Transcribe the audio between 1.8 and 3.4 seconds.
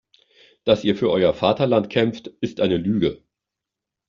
kämpft, ist eine Lüge.